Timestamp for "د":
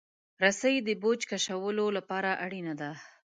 0.87-0.89, 1.25-1.27